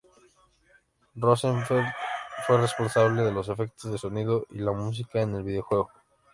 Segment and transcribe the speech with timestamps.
[1.13, 1.85] Rosenfeld
[2.47, 5.91] fue responsable de los efectos de sonido y la música en el videojuego.